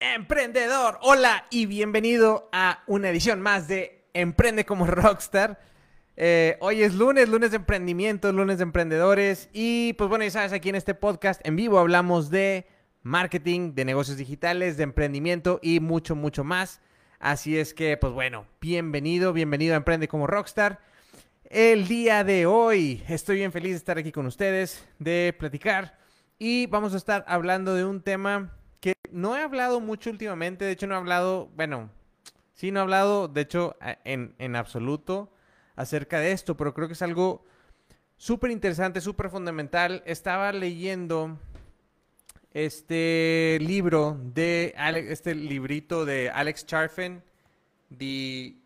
[0.00, 5.58] Emprendedor, hola y bienvenido a una edición más de Emprende como Rockstar.
[6.16, 10.52] Eh, hoy es lunes, lunes de emprendimiento, lunes de emprendedores y pues bueno, ya sabes,
[10.52, 12.68] aquí en este podcast en vivo hablamos de
[13.02, 16.80] marketing, de negocios digitales, de emprendimiento y mucho, mucho más.
[17.18, 20.78] Así es que pues bueno, bienvenido, bienvenido a Emprende como Rockstar.
[21.42, 25.98] El día de hoy estoy bien feliz de estar aquí con ustedes, de platicar
[26.38, 28.57] y vamos a estar hablando de un tema
[29.12, 31.90] no he hablado mucho últimamente, de hecho no he hablado, bueno,
[32.54, 35.32] sí no he hablado, de hecho, en, en absoluto
[35.76, 37.44] acerca de esto, pero creo que es algo
[38.16, 40.02] súper interesante, súper fundamental.
[40.06, 41.38] Estaba leyendo
[42.52, 44.74] este libro de
[45.08, 47.22] este librito de Alex Charfen,
[47.96, 48.56] The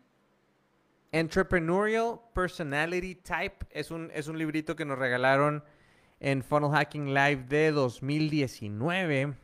[1.11, 3.65] Entrepreneurial Personality Type.
[3.69, 5.63] Es un, es un librito que nos regalaron
[6.19, 9.42] en Funnel Hacking Live de 2019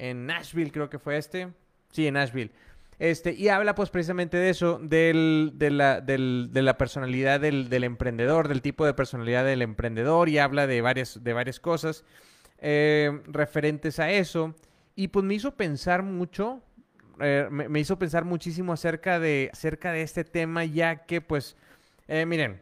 [0.00, 1.48] en Nashville, creo que fue este.
[1.90, 2.50] Sí, en Nashville.
[2.98, 7.82] Este, y habla pues precisamente de eso, del, de, la, del, de la personalidad del,
[7.82, 12.04] emprendedor, del tipo de personalidad del emprendedor y habla de varias, de varias cosas
[12.58, 14.54] eh, referentes a eso.
[14.96, 16.62] Y pues me hizo pensar mucho,
[17.20, 21.56] eh, me, hizo pensar muchísimo acerca de, acerca de este tema, ya que pues,
[22.06, 22.60] eh, miren,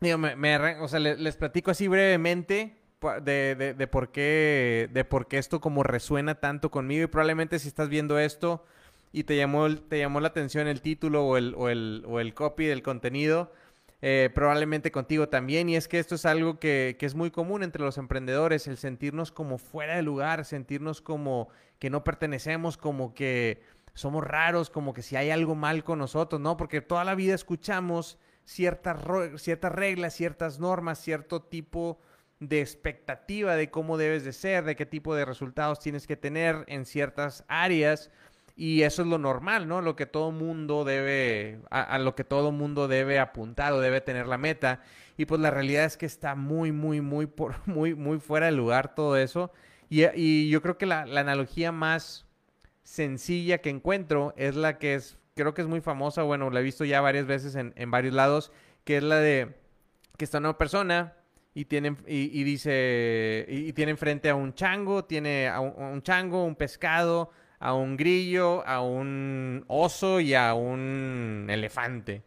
[0.00, 2.76] digo, me, o sea, les platico así brevemente
[3.14, 7.68] de, de, por qué, de por qué esto como resuena tanto conmigo y probablemente si
[7.68, 8.64] estás viendo esto
[9.12, 12.34] y te llamó, te llamó la atención el título o el, o el, o el
[12.34, 13.52] copy del contenido,
[14.02, 15.68] eh, probablemente contigo también.
[15.68, 18.76] Y es que esto es algo que, que, es muy común entre los emprendedores, el
[18.76, 23.62] sentirnos como fuera de lugar, sentirnos como que no pertenecemos, como que
[23.94, 26.56] somos raros, como que si hay algo mal con nosotros, ¿no?
[26.58, 28.98] Porque toda la vida escuchamos ciertas,
[29.40, 31.98] ciertas reglas, ciertas normas, cierto tipo
[32.40, 36.64] de expectativa de cómo debes de ser, de qué tipo de resultados tienes que tener
[36.66, 38.10] en ciertas áreas.
[38.56, 39.82] Y eso es lo normal, ¿no?
[39.82, 44.26] Lo que todo mundo debe, a, lo que todo mundo debe apuntar o debe tener
[44.26, 44.80] la meta.
[45.18, 48.52] Y pues la realidad es que está muy, muy, muy, por, muy, muy fuera de
[48.52, 49.52] lugar todo eso.
[49.88, 52.26] Y, y yo creo que la, la, analogía más
[52.82, 56.62] sencilla que encuentro es la que es, creo que es muy famosa, bueno, la he
[56.62, 58.52] visto ya varias veces en, en varios lados,
[58.84, 59.54] que es la de
[60.16, 61.14] que está una persona
[61.56, 66.54] y tienen y, dice y, tienen frente a un chango, tiene a un, chango, un
[66.54, 72.24] pescado, a un grillo, a un oso y a un elefante.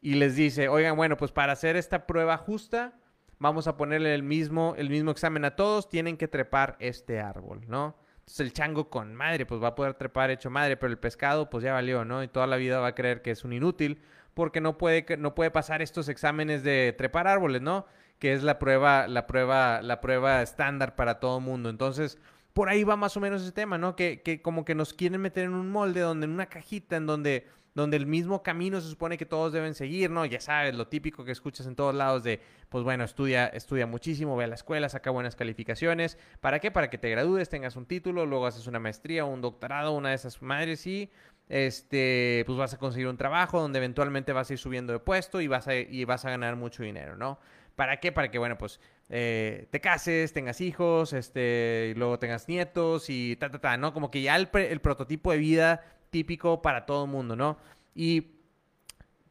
[0.00, 2.94] Y les dice, "Oigan, bueno, pues para hacer esta prueba justa,
[3.38, 7.60] vamos a ponerle el mismo el mismo examen a todos, tienen que trepar este árbol,
[7.68, 10.98] ¿no?" Entonces el chango con madre, pues va a poder trepar hecho madre, pero el
[10.98, 12.24] pescado pues ya valió, ¿no?
[12.24, 14.02] Y toda la vida va a creer que es un inútil
[14.34, 17.86] porque no puede no puede pasar estos exámenes de trepar árboles, ¿no?
[18.24, 21.68] Que es la prueba, la prueba, la prueba estándar para todo el mundo.
[21.68, 22.16] Entonces,
[22.54, 23.96] por ahí va más o menos ese tema, ¿no?
[23.96, 27.04] Que, que, como que nos quieren meter en un molde donde, en una cajita, en
[27.04, 30.24] donde, donde el mismo camino se supone que todos deben seguir, ¿no?
[30.24, 32.40] Ya sabes, lo típico que escuchas en todos lados de,
[32.70, 36.16] pues bueno, estudia, estudia muchísimo, ve a la escuela, saca buenas calificaciones.
[36.40, 36.70] ¿Para qué?
[36.70, 40.14] Para que te gradúes, tengas un título, luego haces una maestría, un doctorado, una de
[40.14, 41.10] esas madres y
[41.48, 45.42] este, pues vas a conseguir un trabajo donde eventualmente vas a ir subiendo de puesto
[45.42, 47.38] y vas a, y vas a ganar mucho dinero, ¿no?
[47.76, 48.12] ¿Para qué?
[48.12, 53.36] Para que, bueno, pues eh, te cases, tengas hijos, este, y luego tengas nietos y
[53.36, 53.92] ta, ta, ta, ¿no?
[53.92, 57.58] Como que ya el, prototipo de vida típico para todo el mundo, ¿no?
[57.94, 58.32] Y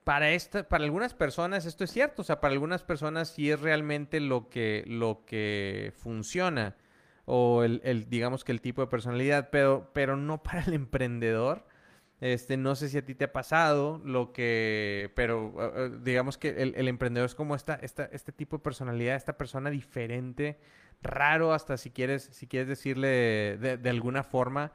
[0.04, 3.62] para, esta, para algunas personas esto es cierto, o sea, para algunas personas sí es
[3.62, 6.76] realmente lo que, lo que funciona
[7.26, 11.66] o el, el digamos que el tipo de personalidad, pero, pero no para el emprendedor.
[12.24, 16.52] Este, no sé si a ti te ha pasado lo que, pero uh, digamos que
[16.52, 20.58] el, emprendedor es como esta, esta, este tipo de personalidad, esta persona diferente,
[21.02, 24.72] raro hasta si quieres, si quieres decirle de, alguna forma,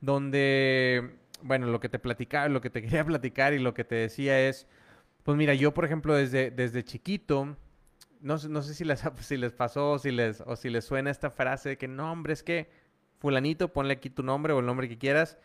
[0.00, 3.96] donde, bueno, lo que te platicaba, lo que te quería platicar y lo que te
[3.96, 4.66] decía es,
[5.22, 7.58] pues mira, yo por ejemplo desde, desde chiquito,
[8.22, 11.30] no, no sé si les, si les pasó si les, o si les suena esta
[11.30, 12.70] frase de que no, hombre, es que
[13.18, 15.36] fulanito, ponle aquí tu nombre o el nombre que quieras,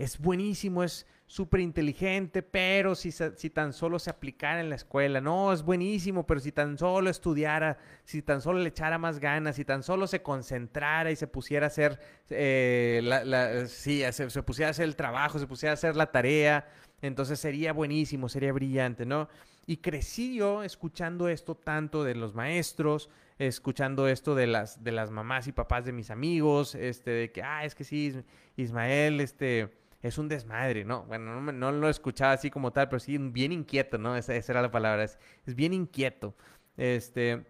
[0.00, 5.20] es buenísimo, es súper inteligente, pero si, si tan solo se aplicara en la escuela,
[5.20, 9.56] no, es buenísimo, pero si tan solo estudiara, si tan solo le echara más ganas,
[9.56, 14.42] si tan solo se concentrara y se pusiera a hacer, eh, la, sí, se, se,
[14.42, 16.66] pusiera a hacer el trabajo, se pusiera a hacer la tarea,
[17.02, 19.28] entonces sería buenísimo, sería brillante, ¿no?
[19.66, 25.10] Y crecí yo escuchando esto tanto de los maestros, escuchando esto de las, de las
[25.10, 28.14] mamás y papás de mis amigos, este, de que, ah, es que sí,
[28.56, 29.70] Ismael, este,
[30.02, 31.04] es un desmadre, ¿no?
[31.04, 34.16] Bueno, no, no, lo escuchaba así como tal, pero sí bien inquieto, ¿no?
[34.16, 35.18] Esa, era la palabra, es,
[35.54, 36.34] bien inquieto.
[36.76, 37.44] Este,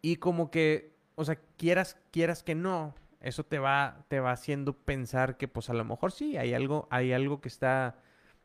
[0.00, 4.72] y como que, o sea, quieras, quieras que no, eso te va, te va haciendo
[4.72, 7.98] pensar que pues a lo mejor sí, hay algo, hay algo que está,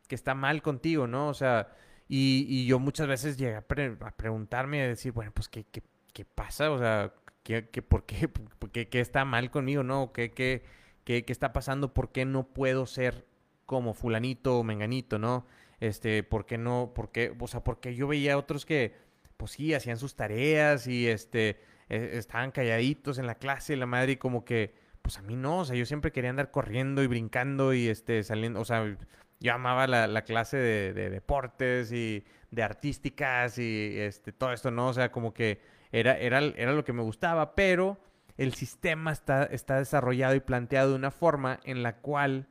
[0.07, 1.29] que está mal contigo, ¿no?
[1.29, 1.69] O sea,
[2.07, 5.81] y, yo muchas veces llegué a, preguntarme, a decir, bueno, pues ¿qué, qué,
[6.13, 6.69] qué pasa?
[6.71, 7.13] O sea,
[7.43, 8.29] ¿qué, qué, ¿por qué?
[8.73, 10.11] ¿Qué, qué está mal conmigo, no?
[10.11, 10.63] ¿Qué, qué,
[11.03, 11.93] qué, qué está pasando?
[11.93, 13.25] ¿Por qué no puedo ser
[13.65, 15.45] como fulanito o menganito, no?
[15.79, 16.91] Este, ¿por qué no?
[16.93, 17.35] ¿Por qué?
[17.39, 18.93] O sea, porque yo veía otros que,
[19.37, 21.59] pues sí, hacían sus tareas y este
[21.89, 25.59] e, estaban calladitos en la clase, la madre, y como que, pues a mí no,
[25.59, 28.95] o sea, yo siempre quería andar corriendo y brincando y este, saliendo, o sea,
[29.39, 34.87] yo amaba la, clase de, deportes y de artísticas y este, todo esto, ¿no?
[34.89, 35.59] O sea, como que
[35.91, 37.97] era, era, era lo que me gustaba, pero
[38.37, 42.47] el sistema está, está desarrollado y planteado de una forma en la cual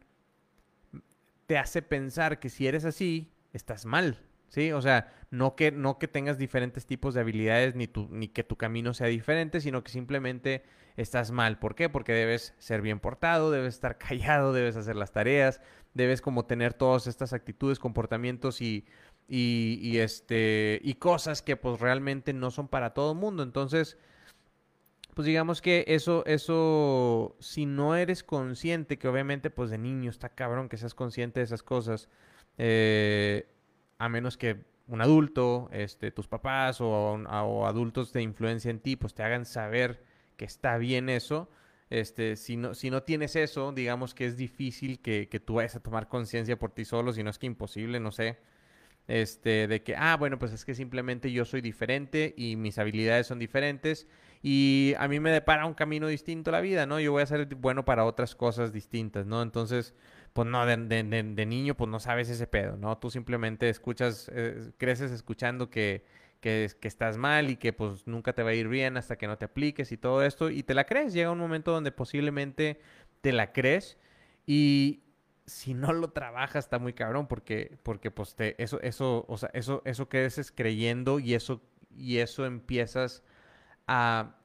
[1.46, 4.72] te hace pensar que si eres así, estás mal, ¿sí?
[4.72, 8.56] O sea, no que, no que tengas diferentes tipos de habilidades ni, ni que tu
[8.56, 10.62] camino sea diferente, sino que simplemente
[10.96, 11.58] estás mal.
[11.58, 11.88] ¿Por qué?
[11.88, 15.60] Porque debes ser bien portado, debes estar callado, debes hacer las tareas,
[15.94, 18.86] debes como tener todas estas actitudes, comportamientos y,
[19.28, 23.42] y, este, y cosas que pues realmente no son para todo el mundo.
[23.42, 23.96] Entonces,
[25.20, 30.30] pues digamos que eso, eso, si no eres consciente, que obviamente pues de niño está
[30.30, 32.08] cabrón que seas consciente de esas cosas,
[32.56, 33.46] eh,
[33.98, 39.12] a menos que un adulto, este, tus papás o, adultos de influencia en ti, pues
[39.12, 40.02] te hagan saber
[40.38, 41.50] que está bien eso.
[41.90, 45.76] Este, si no, si no tienes eso, digamos que es difícil que, que tú vayas
[45.76, 48.38] a tomar conciencia por ti solo, si no es que imposible, no sé.
[49.06, 53.26] Este, de que, ah, bueno, pues es que simplemente yo soy diferente y mis habilidades
[53.26, 54.06] son diferentes
[54.42, 56.98] y a mí me depara un camino distinto la vida, ¿no?
[56.98, 59.42] Yo voy a ser bueno para otras cosas distintas, ¿no?
[59.42, 59.94] Entonces,
[60.32, 62.96] pues no, de, de, niño pues no sabes ese pedo, ¿no?
[62.98, 66.04] Tú simplemente escuchas, eh, creces escuchando que,
[66.40, 69.26] que, que, estás mal y que pues nunca te va a ir bien hasta que
[69.26, 71.12] no te apliques y todo esto y te la crees.
[71.12, 72.80] Llega un momento donde posiblemente
[73.20, 73.98] te la crees
[74.46, 75.02] y
[75.44, 79.82] si no lo trabajas está muy cabrón porque, porque pues eso, eso, o sea, eso,
[79.84, 81.60] eso creces creyendo y eso,
[81.90, 83.22] y eso empiezas
[83.90, 84.36] a,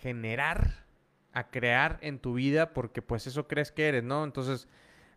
[0.00, 0.86] generar
[1.34, 4.24] a crear en tu vida porque pues eso crees que eres, ¿no?
[4.24, 4.66] Entonces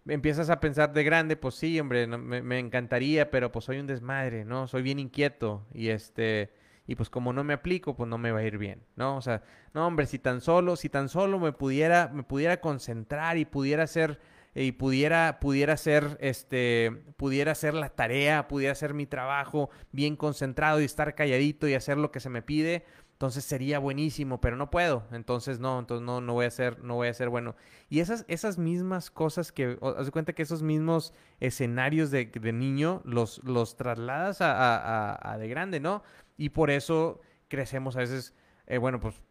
[0.05, 4.43] empiezas a pensar de grande, pues sí, hombre, me, encantaría, pero pues soy un desmadre,
[4.43, 4.67] ¿no?
[4.67, 6.53] Soy bien inquieto y este,
[6.85, 9.15] y pues como no me aplico, pues no me va a ir bien, ¿no?
[9.15, 9.41] O sea,
[9.73, 13.83] no, hombre, si tan solo, si tan solo me pudiera, me pudiera concentrar y pudiera
[13.83, 14.19] hacer,
[14.53, 20.81] y pudiera, pudiera hacer, este, pudiera hacer la tarea, pudiera hacer mi trabajo bien concentrado
[20.81, 22.83] y estar calladito y hacer lo que se me pide,
[23.21, 25.03] entonces sería buenísimo, pero no puedo.
[25.11, 27.55] Entonces no, entonces no, no voy a ser, no voy a ser bueno.
[27.87, 32.51] Y esas, esas mismas cosas que, haz de cuenta que esos mismos escenarios de, de
[32.51, 36.01] niño los, los trasladas a, a, de grande, ¿no?
[36.35, 38.33] Y por eso crecemos a veces,
[38.65, 39.21] eh, bueno, pues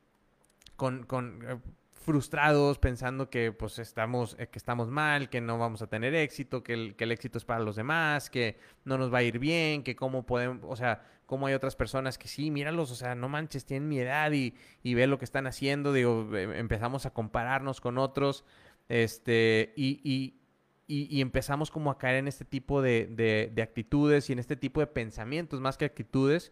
[0.76, 1.58] con, con eh,
[2.00, 6.62] frustrados pensando que pues estamos, eh, que estamos mal, que no vamos a tener éxito,
[6.62, 9.38] que el, que el éxito es para los demás, que no nos va a ir
[9.38, 13.14] bien, que cómo podemos, o sea, cómo hay otras personas que sí, míralos, o sea,
[13.14, 17.05] no manches, tienen mi edad y, y ve lo que están haciendo, digo, em, empezamos
[17.05, 18.46] a compararnos con otros,
[18.88, 20.41] este, y, y,
[20.88, 24.56] y, empezamos como a caer en este tipo de, de, de, actitudes y en este
[24.56, 26.50] tipo de pensamientos, más que actitudes,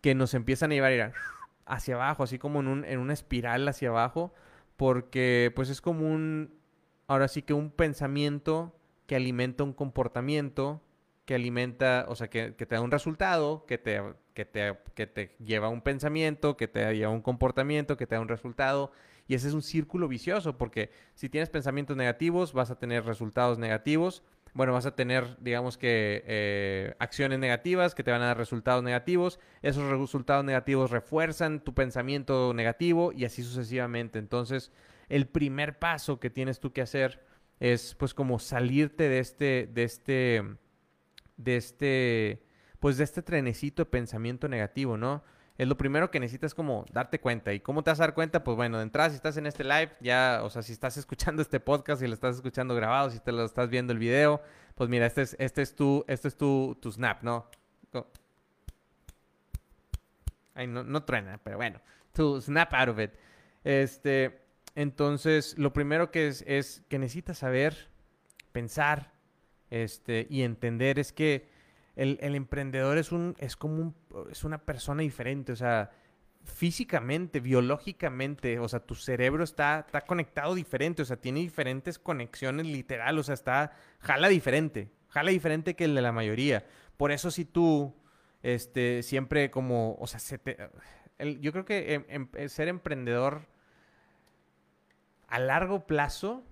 [0.00, 1.12] que nos empiezan a llevar
[1.66, 4.34] hacia abajo, así como en, un, en una espiral hacia abajo,
[4.82, 6.58] porque pues es como un,
[7.06, 8.74] ahora sí que un pensamiento
[9.06, 10.82] que alimenta un comportamiento,
[11.24, 14.02] que alimenta, o sea, que, te da un resultado, que te,
[14.34, 18.08] que, te, que te lleva a un pensamiento, que te lleva a un comportamiento, que
[18.08, 18.90] te da un resultado.
[19.28, 23.60] Y ese es un círculo vicioso, porque si tienes pensamientos negativos, vas a tener resultados
[23.60, 24.24] negativos.
[24.54, 28.84] Bueno, vas a tener, digamos que, eh, acciones negativas que te van a dar resultados
[28.84, 29.40] negativos.
[29.62, 34.18] Esos resultados negativos refuerzan tu pensamiento negativo y así sucesivamente.
[34.18, 34.70] Entonces,
[35.08, 37.24] el primer paso que tienes tú que hacer
[37.60, 40.44] es, pues, como salirte de este, de este,
[41.38, 42.42] de este,
[42.78, 45.24] pues, de este trenecito de pensamiento negativo, ¿no?
[45.62, 47.52] Es lo primero que necesitas como darte cuenta.
[47.52, 48.42] ¿Y cómo te vas a dar cuenta?
[48.42, 51.40] Pues bueno, de entrada, si estás en este live, ya, o sea, si estás escuchando
[51.40, 54.42] este podcast, si lo estás escuchando grabado, si te lo estás viendo el video,
[54.74, 57.46] pues mira, este es, este es tu, este es tu, tu snap, ¿no?
[60.54, 61.80] Ay, no, no truena, pero bueno,
[62.12, 63.12] tu snap out of it.
[63.64, 64.42] Este,
[64.74, 67.88] entonces, lo primero que es, es que necesitas saber,
[68.50, 69.12] pensar,
[69.70, 71.48] este, y entender es que
[71.96, 73.94] el, emprendedor es, un, es como un,
[74.30, 75.90] es una persona diferente, o sea,
[76.44, 82.66] físicamente, biológicamente, o sea, tu cerebro está, está conectado diferente, o sea, tiene diferentes conexiones
[82.66, 86.66] literal, o sea, está, jala diferente, jala diferente que el de la mayoría.
[86.96, 87.94] Por eso si tú,
[88.42, 90.56] este, siempre como, o sea, se te,
[91.40, 93.46] yo creo que em, em, ser emprendedor
[95.28, 96.44] a largo plazo,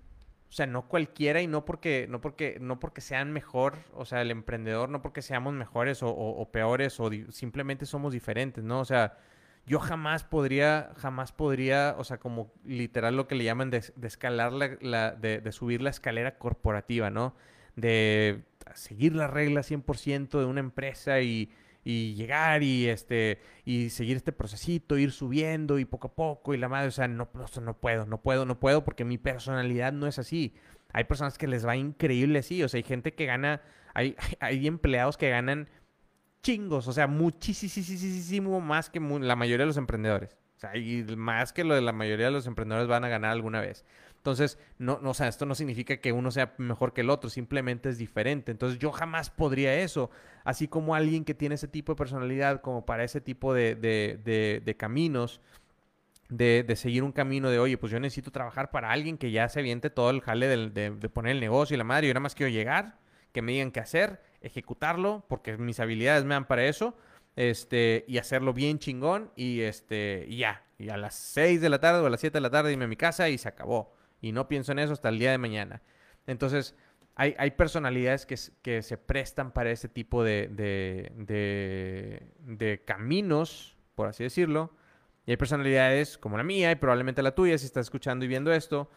[0.51, 4.21] o sea, no cualquiera y no porque, no porque, no porque sean mejor, o sea,
[4.21, 8.81] el emprendedor, no porque seamos mejores o, peores o simplemente somos diferentes, ¿no?
[8.81, 9.17] O sea,
[9.65, 14.51] yo jamás podría, jamás podría, o sea, como literal lo que le llaman de, escalar
[14.51, 17.33] la, de, subir la escalera corporativa, ¿no?
[17.77, 18.43] De
[18.75, 21.49] seguir las reglas 100% de una empresa y,
[21.83, 26.57] y llegar y este y seguir este procesito, ir subiendo y poco a poco y
[26.57, 29.93] la madre, o sea, no, no, no puedo, no puedo, no puedo porque mi personalidad
[29.93, 30.53] no es así.
[30.93, 33.61] Hay personas que les va increíble así, o sea, hay gente que gana,
[33.93, 35.69] hay, hay empleados que ganan
[36.43, 40.37] chingos, o sea, muchísimo más que la mayoría de los emprendedores.
[40.57, 43.31] O sea, y más que lo de la mayoría de los emprendedores van a ganar
[43.31, 43.83] alguna vez.
[44.21, 47.27] Entonces, no, no, o sea, esto no significa que uno sea mejor que el otro,
[47.27, 48.51] simplemente es diferente.
[48.51, 50.11] Entonces, yo jamás podría eso.
[50.43, 54.61] Así como alguien que tiene ese tipo de personalidad, como para ese tipo de, de,
[54.63, 55.41] de, caminos,
[56.29, 59.49] de, de, seguir un camino de, oye, pues yo necesito trabajar para alguien que ya
[59.49, 62.21] se aviente todo el jale de, de, poner el negocio y la madre, yo nada
[62.21, 62.99] más quiero llegar,
[63.31, 66.95] que me digan qué hacer, ejecutarlo, porque mis habilidades me dan para eso,
[67.35, 71.79] este, y hacerlo bien chingón, y este, y ya, y a las 6 de la
[71.79, 73.99] tarde o a las 7 de la tarde irme a mi casa y se acabó
[74.21, 75.81] y no pienso en eso hasta el día de mañana.
[76.27, 76.75] Entonces,
[77.15, 81.11] hay, hay personalidades que, que, se prestan para ese tipo de, de,
[82.39, 84.73] de, caminos, por así decirlo.
[85.25, 88.53] Y hay personalidades como la mía y probablemente la tuya, si estás escuchando y viendo
[88.53, 88.89] esto,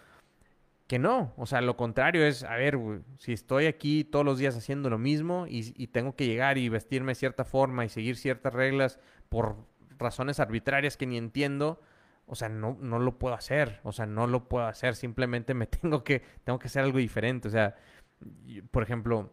[0.86, 1.34] que no.
[1.36, 2.78] O sea, lo contrario es, a ver,
[3.18, 6.68] si estoy aquí todos los días haciendo lo mismo y, y, tengo que llegar y
[6.68, 9.56] vestirme de cierta forma y seguir ciertas reglas por
[9.98, 11.80] razones arbitrarias que ni entiendo,
[12.26, 15.66] o sea, no, no lo puedo hacer, o sea, no lo puedo hacer, simplemente me
[15.66, 17.76] tengo que, tengo que hacer algo diferente, o sea,
[18.70, 19.30] por ejemplo,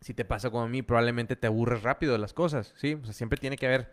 [0.00, 2.94] si te pasa como a mí, probablemente te aburres rápido de las cosas, ¿sí?
[2.94, 3.90] O sea, siempre tiene que haber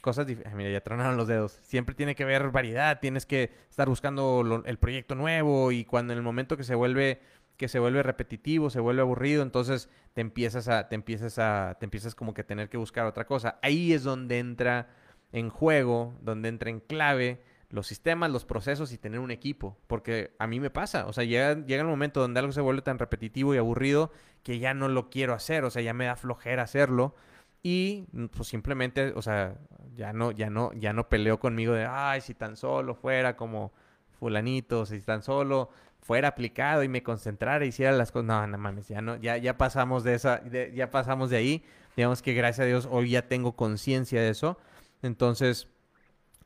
[0.00, 0.56] cosas diferentes.
[0.56, 1.52] Mira, ya tronaron los dedos.
[1.62, 6.18] Siempre tiene que haber variedad, tienes que estar buscando el proyecto nuevo y cuando en
[6.18, 7.20] el momento que se vuelve
[7.56, 11.84] que se vuelve repetitivo, se vuelve aburrido, entonces te empiezas a te empiezas a te
[11.84, 13.58] empiezas como que tener que buscar otra cosa.
[13.62, 14.88] Ahí es donde entra
[15.32, 17.42] en juego, donde entra en clave
[17.72, 19.76] los sistemas, los procesos y tener un equipo.
[19.88, 21.06] Porque a mí me pasa.
[21.06, 24.12] O sea, llega, llega el momento donde algo se vuelve tan repetitivo y aburrido
[24.42, 25.64] que ya no lo quiero hacer.
[25.64, 27.14] O sea, ya me da flojera hacerlo.
[27.62, 28.04] Y
[28.36, 29.56] pues simplemente, o sea,
[29.96, 33.72] ya no, ya no, ya no peleo conmigo de ay, si tan solo fuera como
[34.18, 38.26] fulanito, si tan solo fuera aplicado y me concentrara y hiciera las cosas.
[38.26, 40.42] No, no mames, ya no, ya, ya pasamos de esa,
[40.74, 41.64] ya pasamos de ahí.
[41.96, 44.58] Digamos que gracias a Dios hoy ya tengo conciencia de eso.
[45.02, 45.68] Entonces,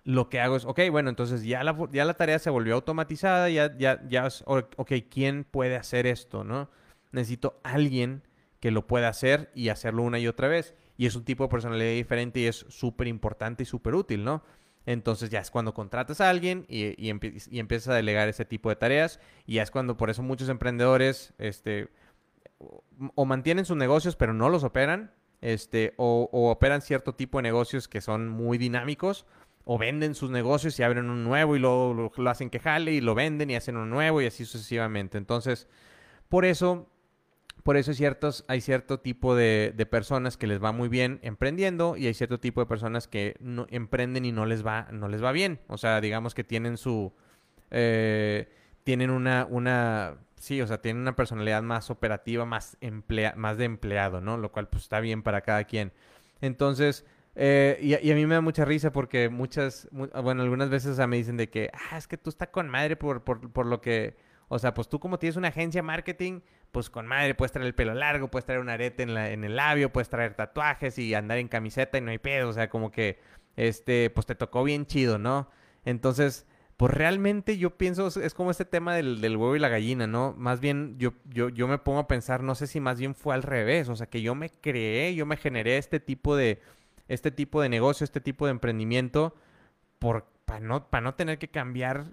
[0.07, 3.51] lo que hago es, ok, bueno, entonces ya la, ya la tarea se volvió automatizada,
[3.51, 6.71] ya, ya, ya, ok, ¿quién puede hacer esto, no?
[7.11, 8.23] Necesito alguien
[8.61, 10.77] que lo pueda hacer y hacerlo una y otra vez.
[10.97, 14.45] Y es un tipo de personalidad diferente y es súper importante y súper útil, ¿no?
[14.87, 18.77] Entonces ya es cuando contratas a alguien y, y, empiezas a delegar ese tipo de
[18.77, 19.19] tareas.
[19.45, 21.89] Y ya es cuando por eso muchos emprendedores este,
[23.17, 25.11] o mantienen sus negocios pero no los operan.
[25.41, 29.27] Este, o operan cierto tipo de negocios que son muy dinámicos
[29.69, 33.01] o venden sus negocios y abren un nuevo y luego lo, hacen que jale y
[33.01, 35.19] lo venden y hacen un nuevo y así sucesivamente.
[35.19, 35.67] Entonces,
[36.29, 36.89] por eso,
[37.65, 41.97] por eso hay, ciertos, hay cierto tipo de, personas que les va muy bien emprendiendo
[41.97, 45.23] y hay cierto tipo de personas que no, emprenden y no les va, no les
[45.23, 45.59] va bien.
[45.67, 47.13] O sea, digamos que tienen su...
[47.73, 48.49] Eh,
[48.85, 53.65] tienen una, una, sí, o sea, tienen una personalidad más operativa, más, emplea, más de
[53.65, 54.37] empleado, ¿no?
[54.37, 55.93] Lo cual pues está bien para cada quien.
[56.41, 57.05] Entonces,
[57.39, 61.37] eh, y, a mí me da mucha risa porque muchas, bueno, algunas veces me dicen
[61.37, 64.17] de que, ah, es que tú estás con madre por, por, por lo que,
[64.49, 66.41] o sea, pues tú como tienes una agencia marketing,
[66.73, 69.45] pues con madre puedes traer el pelo largo, puedes traer un arete en, la, en
[69.45, 72.71] el labio, puedes traer tatuajes y andar en camiseta y no hay pedo, o sea,
[72.71, 73.21] como que,
[73.57, 75.51] este, pues te tocó bien chido, ¿no?
[75.85, 76.47] Entonces,
[76.79, 80.35] pues realmente yo pienso, es como este tema del, del, huevo y la gallina, ¿no?
[80.39, 83.35] Más bien yo, yo, yo me pongo a pensar, no sé si más bien fue
[83.35, 86.61] al revés, o sea, que yo me creé, yo me generé este tipo de
[87.09, 89.35] este tipo de negocio, este tipo de emprendimiento,
[89.99, 92.07] para, no, para no tener que cambiar,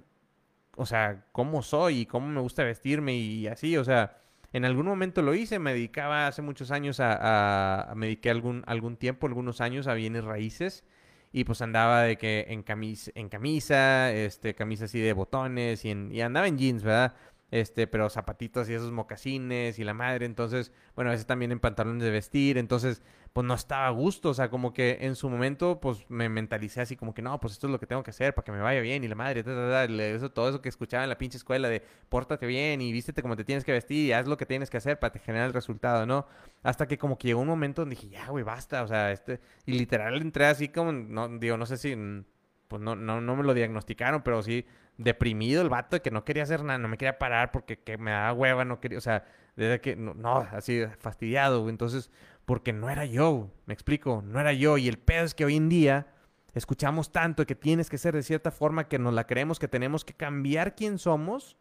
[0.76, 4.18] o sea, cómo soy y cómo me gusta vestirme y así, o sea,
[4.54, 8.98] en algún momento lo hice, me dedicaba hace muchos años a, me dediqué algún, algún
[8.98, 10.84] tiempo, algunos años a bienes raíces
[11.32, 15.92] y pues andaba de que en camisa, en camisa, este, camisa así de botones y,
[15.92, 17.16] y andaba en jeans, ¿verdad?
[17.54, 21.60] Este, pero zapatitos y esos mocasines y la madre, entonces, bueno, a veces también en
[21.60, 25.30] pantalones de vestir, entonces, pues no estaba a gusto, o sea, como que en su
[25.30, 28.10] momento, pues me mentalicé así como que no, pues esto es lo que tengo que
[28.10, 29.44] hacer para que me vaya bien y la madre,
[30.16, 33.36] eso, todo eso que escuchaba en la pinche escuela de pórtate bien y vístete como
[33.36, 36.08] te tienes que vestir y haz lo que tienes que hacer para generar el resultado,
[36.08, 36.26] ¿no?
[36.64, 39.40] Hasta que como que llegó un momento donde dije, ya, güey, basta, o sea, este,
[39.68, 41.96] y literal entré así como, no, digo, no sé si
[42.68, 44.66] pues no, no, no me lo diagnosticaron, pero sí
[44.98, 47.98] deprimido el vato de que no quería hacer nada, no me quería parar porque que
[47.98, 51.70] me daba hueva, no quería, o sea, desde que, no, no así fastidiado.
[51.70, 52.12] Entonces,
[52.46, 54.78] porque no era yo, me explico, no era yo.
[54.78, 56.08] Y el pedo es que hoy en día
[56.54, 60.06] escuchamos tanto que tienes que ser de cierta forma que nos la creemos, que tenemos
[60.06, 61.58] que cambiar quién somos,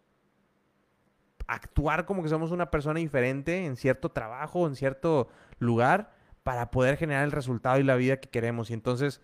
[1.46, 6.96] actuar como que somos una persona diferente en cierto trabajo, en cierto lugar, para poder
[6.96, 8.70] generar el resultado y la vida que queremos.
[8.70, 9.20] Y entonces,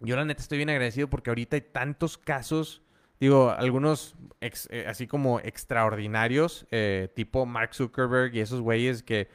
[0.00, 2.82] yo la neta estoy bien agradecido porque ahorita hay tantos casos,
[3.20, 9.28] digo, algunos eh, así como extraordinarios, eh, tipo Mark Zuckerberg y esos güeyes que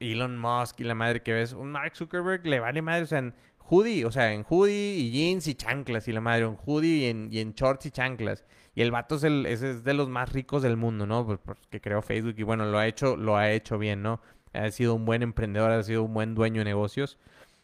[0.00, 3.20] Elon Musk y la madre que ves, un Mark Zuckerberg le vale madre, o sea,
[3.20, 7.06] en hoodie, o sea, en hoodie y jeans y chanclas y la madre, en hoodie
[7.06, 8.44] y en, y en shorts y chanclas.
[8.74, 11.24] Y el vato es, el, es, de los más ricos del mundo, ¿no?
[11.26, 14.20] Pues, porque creó Facebook y bueno, lo ha hecho, lo ha hecho bien, ¿no?
[14.52, 17.18] Ha sido un buen emprendedor, ha sido un buen dueño de negocios,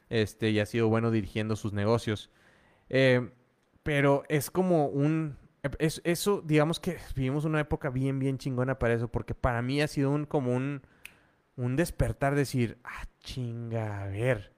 [0.09, 2.31] este, y ha sido bueno dirigiendo sus negocios.
[2.89, 3.31] Eh,
[3.83, 5.37] pero es como un,
[5.79, 9.81] es, eso, digamos que vivimos una época bien, bien chingona para eso, porque para mí
[9.83, 10.83] ha sido un, como un,
[11.57, 14.53] un despertar, decir, ah, chinga, a ver.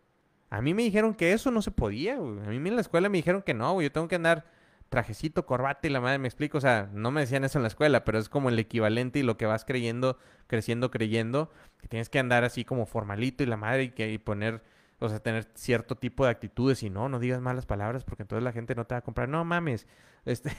[0.51, 2.17] A mí me dijeron que eso no se podía.
[2.17, 3.87] A mí en la escuela me dijeron que no, güey.
[3.87, 4.47] Yo tengo que andar
[4.89, 6.59] trajecito, corbata y la madre me explico.
[6.59, 9.23] O sea, no me decían eso en la escuela, pero es como el equivalente y
[9.23, 11.51] lo que vas creyendo, creciendo, creyendo,
[11.81, 14.63] que tienes que andar así como formalito y la madre y, que, y poner,
[15.01, 18.43] o sea, tener cierto tipo de actitudes y no, no digas malas palabras porque entonces
[18.43, 19.29] la gente no te va a comprar.
[19.29, 19.87] No mames,
[20.25, 20.51] este,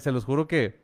[0.00, 0.80] se los juro que,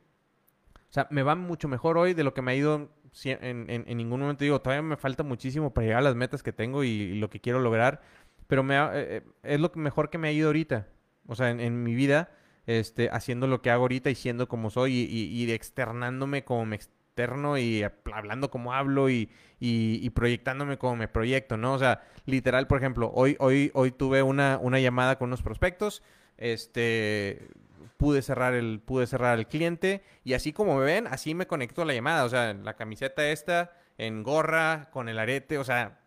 [0.74, 2.90] o sea, me va mucho mejor hoy de lo que me ha ido
[3.24, 6.82] en, ningún momento digo, todavía me falta muchísimo para llegar a las metas que tengo
[6.84, 8.00] y, lo que quiero lograr,
[8.46, 10.88] pero me eh, eh, es lo mejor que me ha ido ahorita,
[11.26, 12.30] o sea, en, mi vida,
[12.66, 17.01] este, haciendo lo que hago ahorita y siendo como soy y, externándome como me externo
[17.58, 19.28] y hablando como hablo y,
[20.14, 21.74] proyectándome como me proyecto, ¿no?
[21.74, 26.02] O sea, literal, por ejemplo, hoy, hoy, hoy tuve una, una llamada con unos prospectos,
[26.38, 27.48] este
[27.98, 31.84] pude cerrar el, pude cerrar el cliente y así como me ven, así me conectó
[31.84, 36.00] la llamada, o sea, la camiseta esta, en gorra, con el arete, o sea,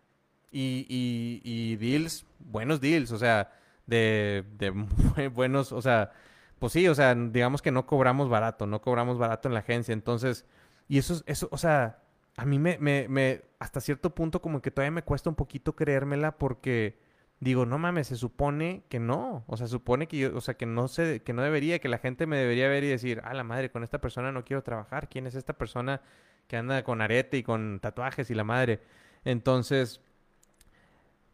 [0.50, 3.52] y, y, deals, buenos deals, o sea,
[3.86, 4.70] de, de
[5.34, 6.12] buenos, o sea,
[6.58, 9.92] pues sí, o sea, digamos que no cobramos barato, no cobramos barato en la agencia,
[9.92, 10.44] entonces,
[10.88, 12.02] y eso, eso, o sea,
[12.36, 15.74] a mí me, me, me, hasta cierto punto como que todavía me cuesta un poquito
[15.74, 16.98] creérmela porque
[17.40, 20.66] digo, no mames, se supone que no, o sea, supone que yo, o sea, que
[20.66, 23.44] no sé, que no debería, que la gente me debería ver y decir, ah, la
[23.44, 26.00] madre, con esta persona no quiero trabajar, ¿quién es esta persona
[26.48, 28.80] que anda con arete y con tatuajes y la madre?
[29.24, 30.00] Entonces,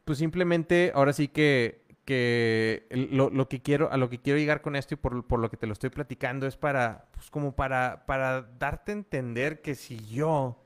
[0.05, 4.61] pues simplemente, ahora sí que, que lo, lo, que quiero, a lo que quiero llegar
[4.61, 7.55] con esto y por, por lo que te lo estoy platicando es para, pues como
[7.55, 10.65] para, para darte a entender que si yo,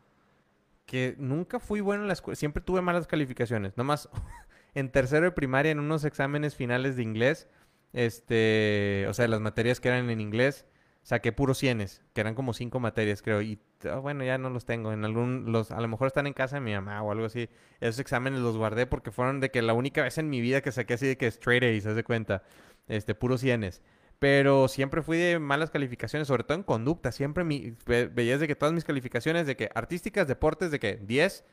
[0.86, 4.08] que nunca fui bueno en la escuela, siempre tuve malas calificaciones, nomás
[4.74, 7.48] en tercero de primaria en unos exámenes finales de inglés,
[7.92, 10.66] este, o sea, las materias que eran en inglés,
[11.06, 14.64] saqué puros cienes, que eran como cinco materias, creo, y ah, bueno, ya no los
[14.64, 17.26] tengo, en algún, los, a lo mejor están en casa de mi mamá o algo
[17.26, 17.48] así,
[17.80, 20.72] esos exámenes los guardé porque fueron de que la única vez en mi vida que
[20.72, 22.42] saqué así de que straight A's, se de cuenta,
[22.88, 23.82] este, puros cienes.
[24.18, 27.12] Pero siempre fui de malas calificaciones, sobre todo en conducta.
[27.12, 31.44] Siempre mi, veías de que todas mis calificaciones, de que artísticas, deportes, de que 10,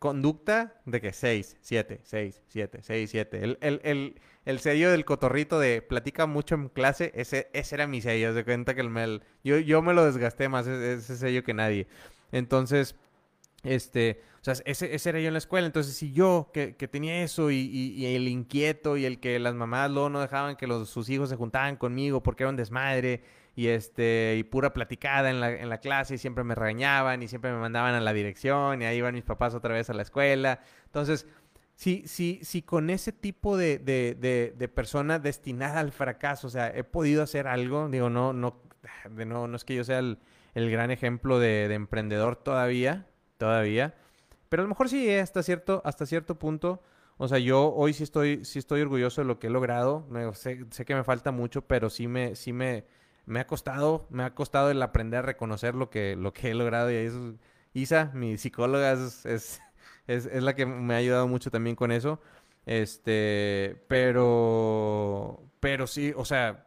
[0.00, 3.44] conducta de que 6, 7, 6, 7, 6, 7.
[3.44, 7.86] El, el, el, el, sello del cotorrito de platica mucho en clase, ese, ese era
[7.86, 8.34] mi sello.
[8.34, 11.86] Se cuenta que el, yo, yo me lo desgasté más ese, ese sello que nadie.
[12.32, 12.96] Entonces,
[13.62, 15.66] este, o sea, ese, ese, era yo en la escuela.
[15.66, 19.54] Entonces, si yo que, que tenía eso y, y, el inquieto y el que las
[19.54, 23.22] mamás luego no dejaban que los, sus hijos se juntaban conmigo porque era un desmadre
[23.54, 27.28] y este y pura platicada en la, en la clase y siempre me regañaban y
[27.28, 30.02] siempre me mandaban a la dirección y ahí iban mis papás otra vez a la
[30.02, 30.60] escuela.
[30.86, 31.26] Entonces,
[31.80, 34.14] si, si, si con ese tipo de, de,
[34.54, 38.60] de, persona destinada al fracaso, o sea, he podido hacer algo, digo, no, no,
[39.08, 40.18] de no, no es que yo sea el,
[40.54, 43.06] el gran ejemplo de, emprendedor todavía,
[43.38, 43.94] todavía,
[44.50, 46.82] pero a lo mejor sí, hasta cierto, hasta cierto punto.
[47.16, 50.06] O sea, yo hoy sí estoy, sí estoy orgulloso de lo que he logrado.
[50.34, 52.84] sé, sé, que me falta mucho, pero sí me, sí me,
[53.26, 56.54] me ha costado, me ha costado el aprender a reconocer lo que, lo que he
[56.54, 57.34] logrado y eso,
[57.72, 59.60] Isa, mi psicóloga, es, es,
[60.06, 62.20] es, la que me ha ayudado mucho también con eso.
[62.66, 66.66] Este, pero, pero sí, o sea,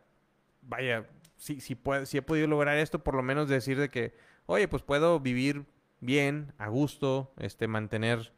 [0.62, 4.14] vaya, sí, sí, puedo, sí he podido lograr esto, por lo menos decir de que,
[4.46, 5.66] oye, pues puedo vivir
[6.00, 8.34] bien, a gusto, este, mantener,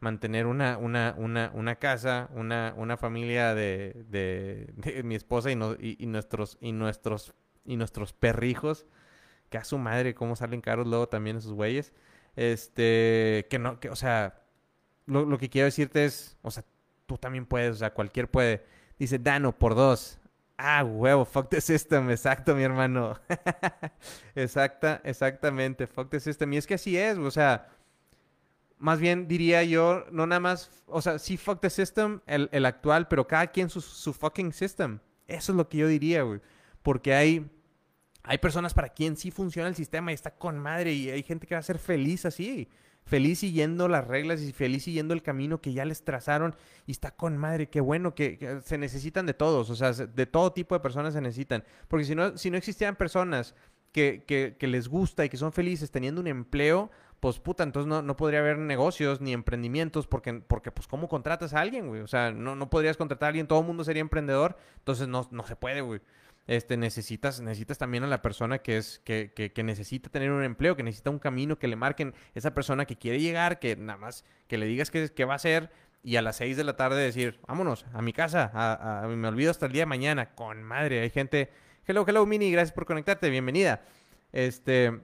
[0.00, 5.74] mantener una, una, una, una casa, una, una familia de, de, mi esposa y, no,
[5.78, 7.34] y, nuestros, y nuestros
[7.68, 8.86] y nuestros perrijos,
[9.50, 11.92] que a su madre cómo salen caros luego también esos güeyes.
[12.34, 14.42] Este, que no, que, o sea,
[15.06, 16.64] lo, que quiero decirte es, o sea,
[17.06, 18.64] tú también puedes, o sea, cualquier puede.
[18.98, 20.18] Dice Dano por dos.
[20.56, 23.20] Ah, huevo, fuck the system, exacto, mi hermano.
[24.34, 26.52] Exacta, exactamente, fuck the system.
[26.52, 27.68] Y es que así es, o sea,
[28.78, 32.66] más bien diría yo, no nada más, o sea, sí fuck the system, el, el
[32.66, 34.98] actual, pero cada quien su, su fucking system.
[35.28, 36.40] Eso es lo que yo diría, güey.
[36.82, 37.50] Porque hay,
[38.28, 41.46] hay personas para quien sí funciona el sistema y está con madre y hay gente
[41.46, 42.68] que va a ser feliz así
[43.08, 46.54] feliz siguiendo las reglas y feliz siguiendo el camino que ya les trazaron
[46.86, 50.52] y está con madre, qué bueno que, se necesitan de todos, o sea, de todo
[50.52, 53.54] tipo de personas se necesitan, porque si no, si no existieran personas
[53.92, 58.02] que, que, les gusta y que son felices teniendo un empleo, pues puta, entonces no,
[58.02, 62.02] no podría haber negocios ni emprendimientos porque, porque pues ¿cómo contratas a alguien, güey?
[62.02, 65.26] O sea, no, no podrías contratar a alguien, todo el mundo sería emprendedor, entonces no,
[65.32, 66.00] no se puede, güey
[66.48, 70.76] este, necesitas, necesitas también a la persona que es, que, que, necesita tener un empleo,
[70.76, 74.24] que necesita un camino, que le marquen esa persona que quiere llegar, que nada más,
[74.46, 75.70] que le digas qué, va a hacer
[76.02, 79.50] y a las 6 de la tarde decir, vámonos a mi casa, a, me olvido
[79.50, 81.50] hasta el día de mañana, con madre, hay gente,
[81.86, 83.82] hello, hello Mini, gracias por conectarte, bienvenida.
[84.32, 85.02] Este,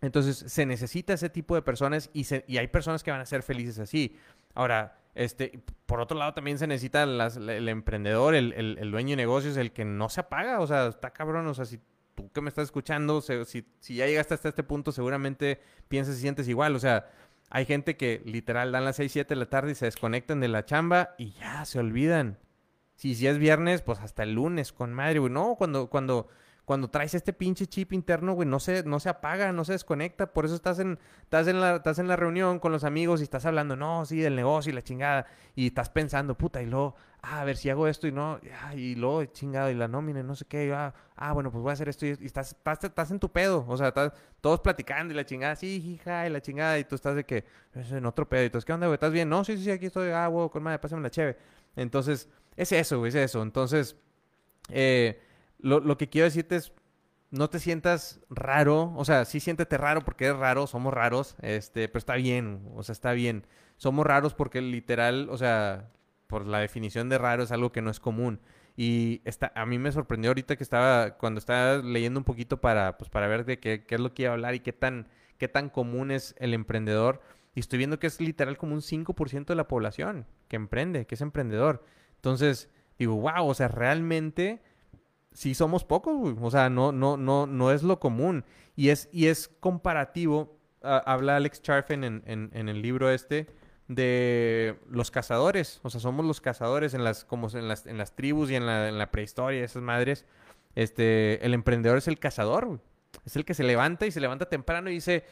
[0.00, 3.44] entonces se necesita ese tipo de personas y, y hay personas que van a ser
[3.44, 4.16] felices así.
[4.52, 9.72] Ahora, este, por otro lado, también se necesita el emprendedor, el, dueño de negocios, el
[9.72, 10.60] que no se apaga.
[10.60, 11.46] O sea, está cabrón.
[11.46, 11.80] O sea, si
[12.14, 16.48] tú que me estás escuchando, si, ya llegaste hasta este punto, seguramente piensas y sientes
[16.48, 16.74] igual.
[16.76, 17.10] O sea,
[17.50, 20.48] hay gente que literal dan las 6, 7 de la tarde y se desconectan de
[20.48, 22.38] la chamba y ya se olvidan.
[22.94, 25.32] Si, si es viernes, pues hasta el lunes, con madre, güey.
[25.32, 26.28] No, cuando, cuando
[26.64, 30.32] cuando traes este pinche chip interno, güey, no se, no se apaga, no se desconecta.
[30.32, 33.24] Por eso estás en, estás, en la, estás en la reunión con los amigos y
[33.24, 35.26] estás hablando, no, sí, del negocio y la chingada.
[35.56, 38.38] Y estás pensando, puta, y luego, ah, a ver si hago esto y no,
[38.76, 40.72] y luego, chingado, y la nómina, no sé qué.
[40.72, 42.06] ah, ah, bueno, pues voy a hacer esto.
[42.06, 43.64] Y, estás, estás, estás, en tu pedo.
[43.66, 46.78] O sea, estás todos platicando y la chingada, sí, hija, y la chingada.
[46.78, 47.44] Y tú estás de que,
[47.74, 48.44] es en otro pedo.
[48.44, 48.94] Y tú, ¿qué onda, güey?
[48.94, 49.28] ¿Estás bien?
[49.28, 51.36] No, sí, sí, aquí estoy, ah, güey, con madre, pásame la cheve.
[51.74, 53.42] Entonces, es eso, güey, es eso.
[53.42, 53.96] Entonces,
[54.68, 55.20] eh
[55.62, 56.72] lo, lo que quiero decirte es,
[57.32, 61.88] no te sientas raro, o sea, sí siéntete raro porque es raro, somos raros, este,
[61.88, 63.46] pero está bien, o sea, está bien.
[63.78, 65.90] Somos raros porque literal, o sea,
[66.26, 68.40] por la definición de raro es algo que no es común.
[68.76, 72.98] Y está, a mí me sorprendió ahorita que estaba, cuando estaba leyendo un poquito para,
[72.98, 75.08] pues, para ver de qué, qué es lo que iba a hablar y qué tan,
[75.38, 77.22] qué tan común es el emprendedor.
[77.54, 81.14] Y estoy viendo que es literal como un 5% de la población que emprende, que
[81.14, 81.84] es emprendedor.
[82.16, 84.62] Entonces, digo, wow, o sea, realmente
[85.32, 86.36] sí somos pocos, güey.
[86.40, 88.44] O sea, no, no, no, no es lo común.
[88.76, 90.58] Y es, y es comparativo.
[90.82, 93.46] habla Alex Charfen en, en, el libro este
[93.88, 95.80] de los cazadores.
[95.82, 98.66] O sea, somos los cazadores en las, como en las, en las tribus y en
[98.66, 100.24] la, en la prehistoria, esas madres.
[100.74, 102.80] Este, el emprendedor es el cazador, güey.
[103.26, 105.24] Es el que se levanta y se levanta temprano y dice,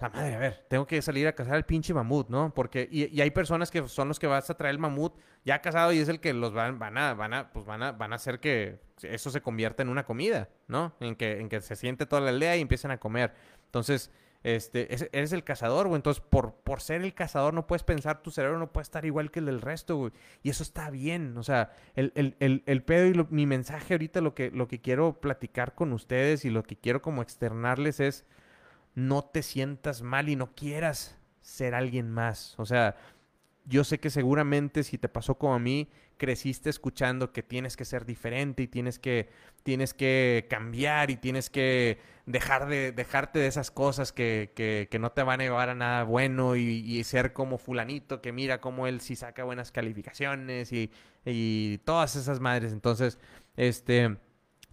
[0.00, 2.54] la madre, a ver, tengo que salir a cazar al pinche mamut, ¿no?
[2.54, 5.92] Porque, y, hay personas que son los que vas a traer el mamut ya casado
[5.92, 8.16] y es el que los van, van a, van a, pues van a, van a
[8.16, 10.94] hacer que eso se convierta en una comida, ¿no?
[11.00, 13.34] En que, en que se siente toda la aldea y empiecen a comer.
[13.64, 14.12] Entonces,
[14.44, 15.96] este, eres el cazador, güey.
[15.96, 19.32] Entonces, por, por ser el cazador, no puedes pensar, tu cerebro no puede estar igual
[19.32, 20.12] que el del resto, güey.
[20.42, 21.36] Y eso está bien.
[21.36, 25.20] O sea, el, el, el pedo y mi mensaje ahorita, lo que, lo que quiero
[25.20, 28.26] platicar con ustedes y lo que quiero como externarles es
[28.98, 32.54] no te sientas mal y no quieras ser alguien más.
[32.58, 32.96] O sea,
[33.64, 37.84] yo sé que seguramente si te pasó como a mí, creciste escuchando que tienes que
[37.84, 39.28] ser diferente y tienes que,
[39.62, 45.12] tienes que cambiar y tienes que dejar de, dejarte de esas cosas que, que, no
[45.12, 49.00] te van a llevar a nada bueno y, ser como fulanito que mira cómo él
[49.00, 50.90] sí saca buenas calificaciones y,
[51.24, 52.72] y todas esas madres.
[52.72, 53.20] Entonces,
[53.56, 54.18] este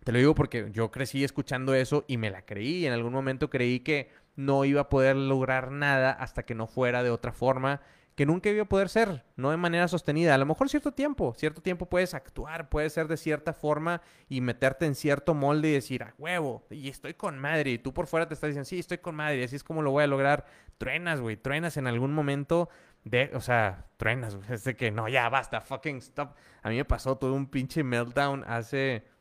[0.06, 2.86] te lo digo porque yo crecí escuchando eso y me la creí.
[2.86, 7.02] En algún momento creí que no iba a poder lograr nada hasta que no fuera
[7.02, 7.82] de otra forma,
[8.14, 10.36] que nunca iba a poder ser, no de manera sostenida.
[10.36, 14.42] A lo mejor cierto tiempo, cierto tiempo puedes actuar, puedes ser de cierta forma y
[14.42, 17.72] meterte en cierto molde y decir, a huevo, y estoy con madre.
[17.72, 19.90] Y tú por fuera te estás diciendo, sí, estoy con madre, así es como lo
[19.90, 20.46] voy a lograr.
[20.78, 22.70] Truenas, güey, truenas en algún momento
[23.06, 24.48] de, o sea, truenas, güey.
[24.54, 26.36] Es de que no, ya basta, fucking stop.
[26.62, 29.15] A mí me pasó todo un pinche meltdown hace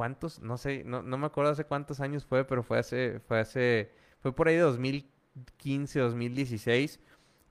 [0.00, 0.40] ¿cuántos?
[0.40, 3.90] No sé, no, no me acuerdo hace cuántos años fue, pero fue hace, fue hace,
[4.20, 7.00] fue por ahí de 2015, 2016,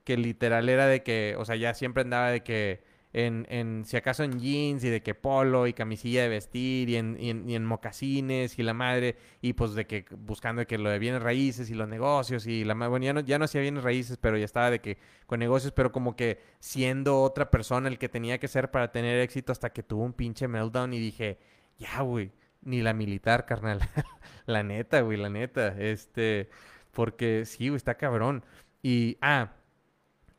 [0.02, 2.82] que literal era de que, o sea, ya siempre andaba de que
[3.12, 6.96] en, en si acaso en jeans y de que polo y camisilla de vestir y
[6.96, 10.90] en, y en, mocasines y la madre, y pues de que buscando de que lo
[10.90, 13.60] de bienes raíces y los negocios y la madre, bueno, ya no, ya no hacía
[13.60, 17.88] bienes raíces, pero ya estaba de que con negocios, pero como que siendo otra persona
[17.88, 20.98] el que tenía que ser para tener éxito hasta que tuvo un pinche meltdown y
[20.98, 21.38] dije,
[21.80, 23.80] ya, güey, ni la militar, carnal.
[24.46, 25.68] la neta, güey, la neta.
[25.78, 26.50] Este,
[26.92, 28.44] porque sí, güey, está cabrón.
[28.82, 29.52] Y, ah,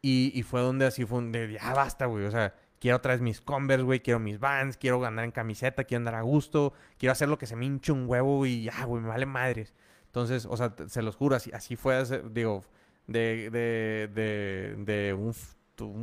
[0.02, 2.26] y, y fue donde así fue donde, ya basta, güey.
[2.26, 5.84] O sea, quiero otra vez mis Converse, güey, quiero mis Vans, quiero andar en camiseta,
[5.84, 8.84] quiero andar a gusto, quiero hacer lo que se me hinche un huevo y ya,
[8.86, 9.74] güey, me vale madres.
[10.08, 12.64] Entonces, o sea, se los juro, así, así fue, digo,
[13.08, 15.34] de, de, de, de un,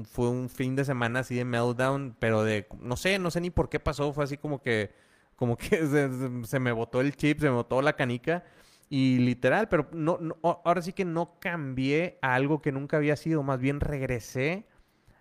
[0.04, 3.50] fue un fin de semana así de meltdown, pero de, no sé, no sé ni
[3.50, 4.92] por qué pasó, fue así como que,
[5.38, 5.87] como que
[6.44, 8.44] se, me botó el chip, se me botó la canica.
[8.90, 13.42] Y literal, pero no, ahora sí que no cambié a algo que nunca había sido,
[13.42, 14.66] más bien regresé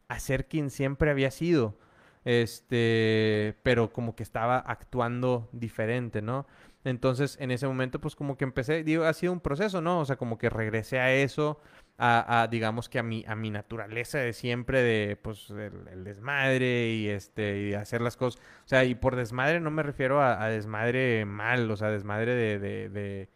[0.08, 1.78] a ser quien siempre había sido.
[2.24, 6.48] Este, pero como que estaba actuando diferente, ¿no?
[6.86, 10.00] Entonces, en ese momento, pues como que empecé, digo, ha sido un proceso, ¿no?
[10.00, 11.60] O sea, como que regresé a eso,
[11.98, 17.10] a, digamos que a mi, a mi naturaleza de siempre, de, pues, el, desmadre y,
[17.10, 18.40] este, y hacer las cosas.
[18.66, 22.60] O sea, y por desmadre no me refiero a, desmadre mal, o sea, desmadre de,
[22.60, 23.30] de,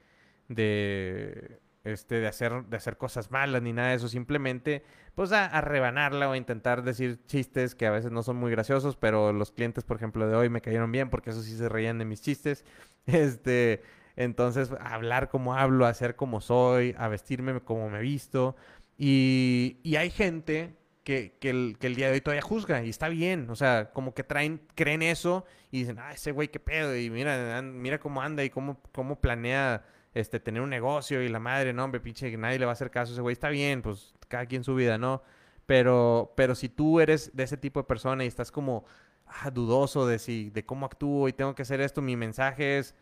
[0.47, 4.83] de, este, de hacer, de hacer cosas malas ni nada de eso, simplemente
[5.15, 8.95] pues a, rebanarla o a intentar decir chistes que a veces no son muy graciosos,
[8.95, 11.97] pero los clientes, por ejemplo, de hoy me cayeron bien porque eso sí se reían
[11.97, 12.65] de mis chistes.
[13.07, 13.81] Este,
[14.15, 18.55] entonces, hablar como hablo, hacer como soy, a vestirme como me visto.
[18.97, 23.49] Y, y hay gente que, que, el, día de hoy todavía juzga y está bien.
[23.49, 26.95] O sea, como que traen, creen eso y dicen, ah, ese güey qué pedo.
[26.95, 31.39] Y mira, mira cómo anda y cómo, cómo planea este, tener un negocio y la
[31.39, 33.33] madre, no, hombre, pinche, nadie le va a hacer caso a ese güey.
[33.33, 35.21] Está bien, pues cada quien su vida, ¿no?
[35.65, 38.85] Pero, pero si tú eres de ese tipo de persona y estás como
[39.25, 42.95] ah, dudoso de si, de cómo actúo y tengo que hacer esto, mi mensaje es,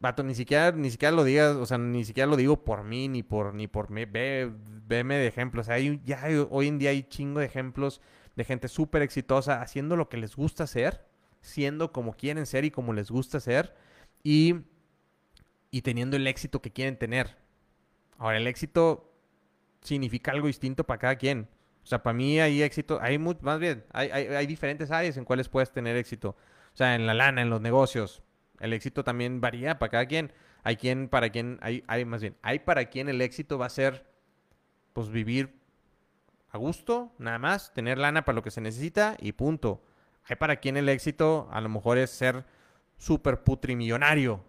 [0.00, 3.08] vato, ni siquiera, ni siquiera lo digas, o sea, ni siquiera lo digo por mí,
[3.08, 4.50] ni por, ni por mí, ve,
[4.86, 5.66] veme de ejemplos.
[5.66, 8.00] O sea, hay, ya hoy en día hay chingo de ejemplos
[8.36, 11.06] de gente súper exitosa haciendo lo que les gusta hacer,
[11.40, 13.74] siendo como quieren ser y como les gusta ser.
[14.22, 14.56] Y
[15.70, 17.36] y teniendo el éxito que quieren tener.
[18.18, 19.12] Ahora, el éxito
[19.82, 21.48] significa algo distinto para cada quien.
[21.82, 25.48] O sea, para mí hay éxito, hay más bien, hay, hay, diferentes áreas en cuales
[25.48, 26.36] puedes tener éxito.
[26.74, 28.22] O sea, en la lana, en los negocios.
[28.60, 30.32] El éxito también varía para cada quien.
[30.62, 33.70] Hay quien, para quien, hay, hay más bien, hay para quien el éxito va a
[33.70, 34.06] ser,
[34.92, 35.58] pues vivir
[36.50, 39.82] a gusto, nada más, tener lana para lo que se necesita y punto.
[40.24, 42.44] Hay para quien el éxito a lo mejor es ser
[42.96, 44.44] súper putrimillonario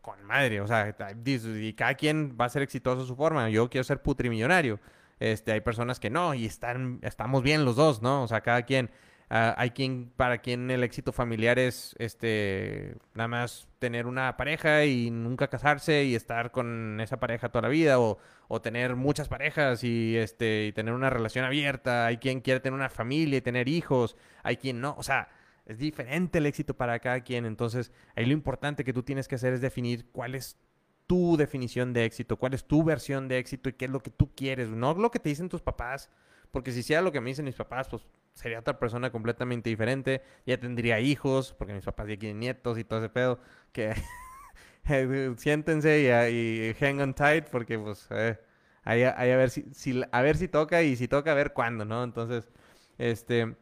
[0.00, 3.50] con madre, o sea, y cada quien va a ser exitoso a su forma.
[3.50, 4.80] Yo quiero ser putrimillonario.
[5.20, 8.22] Este, hay personas que no, y están, estamos bien los dos, ¿no?
[8.22, 8.90] O sea, cada quien.
[9.30, 14.86] Ah, hay quien, para quien el éxito familiar es, este, nada más tener una pareja
[14.86, 19.28] y nunca casarse y estar con esa pareja toda la vida, o, o tener muchas
[19.28, 22.06] parejas y, este, y tener una relación abierta.
[22.06, 24.16] Hay quien quiere tener una familia y tener hijos.
[24.42, 25.28] Hay quien no, o sea,
[25.66, 27.44] es diferente el éxito para cada quien.
[27.44, 30.58] Entonces, ahí lo importante que tú tienes que hacer es definir cuál es
[31.06, 34.10] tu definición de éxito, cuál es tu versión de éxito y qué es lo que
[34.10, 36.10] tú quieres, no lo que te dicen tus papás,
[36.50, 38.02] porque si sea lo que me dicen mis papás, pues
[38.34, 42.84] sería otra persona completamente diferente, ya tendría hijos, porque mis papás ya tienen nietos y
[42.84, 43.40] todo ese pedo,
[43.72, 43.94] que
[45.36, 48.38] siéntense y, hang on tight, porque pues eh,
[48.84, 51.84] ahí, a ver si, si, a ver si toca y si toca a ver cuándo,
[51.84, 52.04] ¿no?
[52.04, 52.48] Entonces,
[52.98, 53.56] este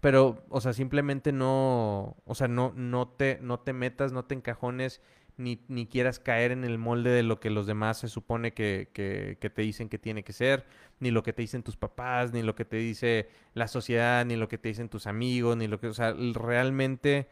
[0.00, 4.34] pero, o sea, simplemente no, o sea, no, no, te, no te metas, no te
[4.34, 5.02] encajones,
[5.40, 8.90] ni, ni quieras caer en el molde de lo que los demás se supone que,
[8.92, 10.66] que, te dicen que tiene que ser,
[11.00, 14.36] ni lo que te dicen tus papás, ni lo que te dice la sociedad, ni
[14.36, 17.28] lo que te dicen tus amigos, ni lo que, o sea, realmente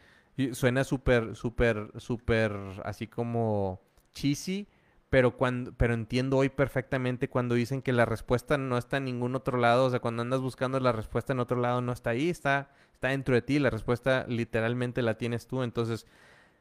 [0.52, 3.80] suena súper, súper, súper así como
[4.12, 4.66] cheesy,
[5.10, 9.34] pero cuando pero entiendo hoy perfectamente cuando dicen que la respuesta no está en ningún
[9.34, 12.30] otro lado, o sea, cuando andas buscando la respuesta en otro lado no está ahí,
[12.30, 16.04] está está dentro de ti, la respuesta literalmente la tienes tú, entonces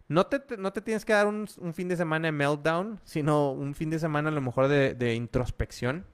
[0.07, 3.75] no te, no te tienes que dar un, fin de semana de meltdown, sino un
[3.75, 6.05] fin de semana a lo mejor de, introspección.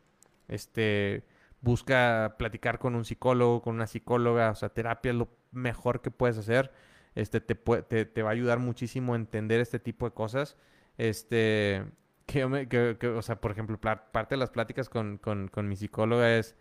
[0.48, 1.24] Este,
[1.62, 6.12] busca platicar con un psicólogo, con una psicóloga, o sea, terapia es lo mejor que
[6.12, 6.72] puedes hacer.
[7.16, 10.58] Este, te, te, te va a ayudar muchísimo a entender este tipo de cosas.
[10.98, 11.86] Este,
[12.26, 15.68] que yo me, que, o sea, por ejemplo, parte de las pláticas con, con, con,
[15.68, 16.56] mi psicóloga es,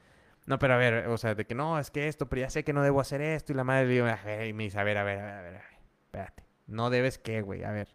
[0.46, 2.64] no, pero a ver, o sea, de que no, es que esto, pero ya sé
[2.64, 4.06] que no debo hacer esto, y la madre le digo,
[4.46, 5.60] y me dice, a ver, a ver, a ver, a ver,
[6.04, 7.88] espérate, no debes qué, güey, a ver,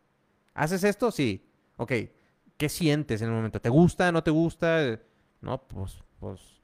[0.54, 1.12] ¿haces esto?
[1.12, 1.92] Sí, ok,
[2.58, 3.62] ¿qué sientes en el momento?
[3.62, 5.00] ¿Te gusta, no te gusta?
[5.42, 6.62] No, pues, pues,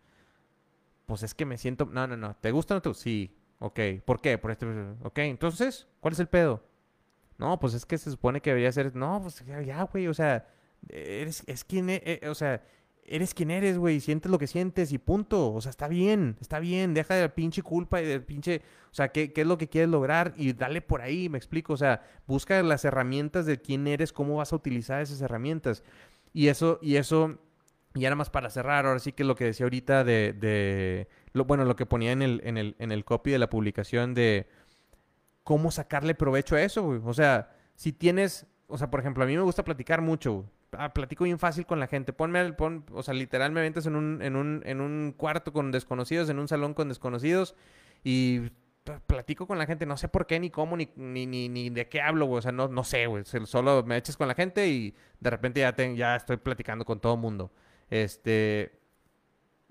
[1.06, 3.04] pues es que me siento, no, no, no, ¿te gusta o no te gusta?
[3.04, 4.38] Sí, ok, ¿por qué?
[4.38, 4.66] Por este,
[5.04, 6.64] ok, entonces, ¿cuál es el pedo?
[7.38, 10.48] No, pues es que se supone que debería ser, no, pues ya, güey, o sea
[10.90, 12.64] eres, es quien, eh, o sea,
[13.06, 15.54] eres quien eres, güey, sientes lo que sientes y punto.
[15.54, 18.62] O sea, está bien, está bien, deja de la pinche culpa y del pinche,
[18.92, 20.34] o sea, ¿qué, ¿qué, es lo que quieres lograr?
[20.36, 24.38] Y dale por ahí, me explico, o sea, busca las herramientas de quién eres, cómo
[24.38, 25.84] vas a utilizar esas herramientas.
[26.34, 27.40] Y eso, y eso
[27.96, 31.46] y nada más para cerrar, ahora sí que lo que decía ahorita de, de lo,
[31.46, 34.48] bueno, lo que ponía en el, en, el, en el copy de la publicación de
[35.44, 37.02] cómo sacarle provecho a eso, güey.
[37.06, 40.46] O sea, si tienes, o sea, por ejemplo, a mí me gusta platicar mucho, güey.
[40.78, 42.14] Ah, platico bien fácil con la gente.
[42.14, 46.30] Ponme, pon, o sea, literalmente es en un, en, un, en un cuarto con desconocidos,
[46.30, 47.56] en un salón con desconocidos
[48.04, 48.52] y
[49.08, 52.02] platico con la gente, no sé por qué, ni cómo, ni, ni, ni, de qué
[52.02, 52.40] hablo, güey.
[52.40, 53.24] O sea, no, no sé, güey.
[53.26, 57.18] Solo me eches con la gente y de repente ya, ya estoy platicando con todo
[57.18, 57.52] mundo.
[57.90, 58.83] Este,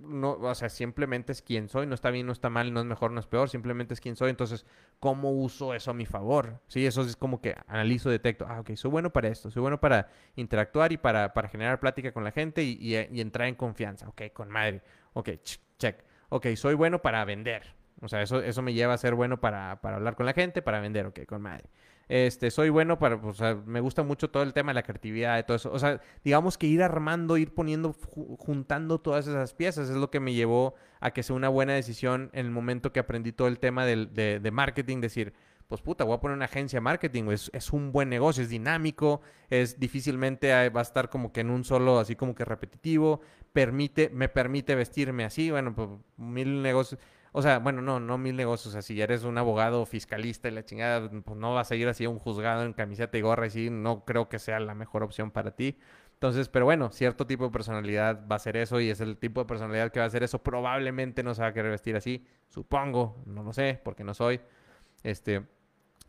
[0.02, 2.86] no, o sea, simplemente es quien soy, no está bien, no está mal, no es
[2.86, 4.30] mejor, no es peor, simplemente es quien soy.
[4.30, 4.66] Entonces,
[5.00, 6.60] ¿cómo uso eso a mi favor?
[6.68, 9.80] Sí, eso es como que analizo, detecto, ah, ok, soy bueno para esto, soy bueno
[9.80, 14.08] para interactuar y para, para generar plática con la gente y, y, entrar en confianza.
[14.08, 14.82] Ok, con madre.
[15.14, 15.30] Ok,
[15.78, 16.04] check.
[16.28, 17.74] Ok, soy bueno para vender.
[18.00, 20.62] O sea, eso, eso me lleva a ser bueno para, para hablar con la gente,
[20.62, 21.06] para vender.
[21.06, 21.64] Ok, con madre.
[22.08, 23.18] Este, soy bueno para,
[23.66, 25.72] me gusta mucho todo el tema de la creatividad, y todo eso.
[25.72, 27.94] O sea, digamos que ir armando, ir poniendo,
[28.38, 32.30] juntando todas esas piezas es lo que me llevó a que sea una buena decisión
[32.32, 35.32] en el momento que aprendí todo el tema de, de, marketing, decir,
[35.68, 38.50] pues puta, voy a poner una agencia de marketing, es, es, un buen negocio, es
[38.50, 43.20] dinámico, es difícilmente va a estar como que en un solo, así como que repetitivo,
[43.52, 47.00] permite, me permite vestirme así, bueno, pues mil negocios
[47.32, 48.68] o sea, bueno, no, no mil negocios.
[48.68, 51.88] O sea, si eres un abogado fiscalista y la chingada, pues no vas a ir
[51.88, 54.74] así a un juzgado en camiseta y gorra y sí, no creo que sea la
[54.74, 55.78] mejor opción para ti.
[56.12, 59.40] Entonces, pero bueno, cierto tipo de personalidad va a ser eso y es el tipo
[59.40, 60.42] de personalidad que va a hacer eso.
[60.42, 64.40] Probablemente no se va a querer vestir así, supongo, no lo sé, porque no soy.
[65.02, 65.42] Este,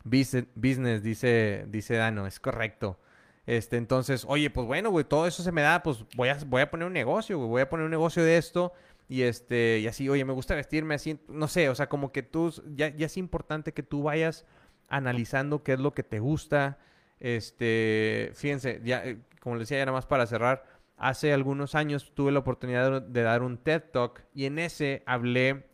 [0.04, 3.00] business, dice, dice Dano, es correcto.
[3.46, 6.62] Este, entonces, oye, pues bueno, güey, todo eso se me da, pues voy a, voy
[6.62, 8.72] a poner un negocio, güey, voy a poner un negocio de esto
[9.08, 12.22] y este, y así, oye, me gusta vestirme así, no sé, o sea, como que
[12.22, 14.46] tú, ya, ya es importante que tú vayas
[14.88, 16.78] analizando qué es lo que te gusta.
[17.20, 20.64] Este, fíjense, ya, eh, como les decía, ya nada más para cerrar,
[20.96, 25.66] hace algunos años tuve la oportunidad de, dar un TED Talk y en ese hablé,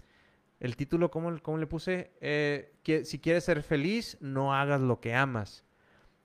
[0.59, 2.11] el título, ¿cómo, cómo le puse?
[2.21, 5.65] Eh, que si quieres ser feliz, no hagas lo que amas.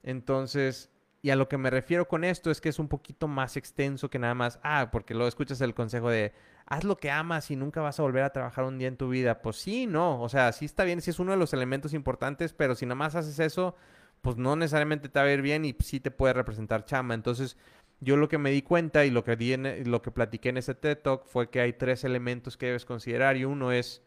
[0.02, 0.90] Entonces,
[1.22, 4.10] y a lo que me refiero con esto es que es un poquito más extenso
[4.10, 6.32] que nada más, ah, porque luego escuchas el consejo de,
[6.66, 9.08] haz lo que amas y nunca vas a volver a trabajar un día en tu
[9.08, 9.40] vida.
[9.40, 12.52] Pues sí, no, o sea, sí está bien, sí es uno de los elementos importantes,
[12.52, 13.76] pero si nada más haces eso,
[14.20, 17.14] pues no necesariamente te va a ir bien y sí te puede representar chama.
[17.14, 17.56] Entonces,
[18.00, 20.74] yo lo que me di cuenta y lo que, di lo que platiqué en ese
[20.74, 24.02] TED Talk fue que hay tres elementos que debes considerar y uno es,